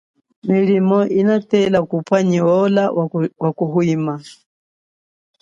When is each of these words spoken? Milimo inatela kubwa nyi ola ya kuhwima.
Milimo 0.49 0.99
inatela 1.19 1.79
kubwa 1.89 2.17
nyi 2.29 2.39
ola 2.59 2.83
ya 3.41 3.49
kuhwima. 3.57 4.13